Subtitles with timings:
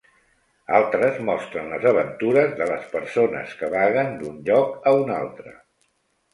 [0.77, 5.59] Altres mostren les aventures de les persones que vaguen d'un lloc a un altre.